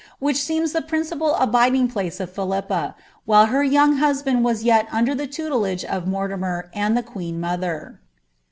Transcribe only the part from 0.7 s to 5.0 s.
the principal abidin)( phice of Philijipa, while her younj husband was yet